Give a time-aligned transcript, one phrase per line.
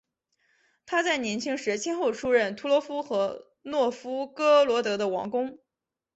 [0.87, 5.59] 他在年轻时先后出任图罗夫和诺夫哥罗德的王公。